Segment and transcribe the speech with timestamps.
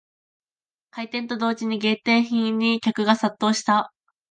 [0.89, 3.93] 開店と同時に限定品に客が殺到した